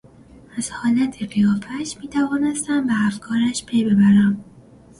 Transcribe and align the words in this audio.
از 0.57 0.71
حالت 0.71 1.23
قیافهاش 1.23 1.97
میتوانستم 1.97 2.87
به 2.87 2.93
افکارش 3.07 3.65
پی 3.65 3.83
ببرم. 3.83 4.43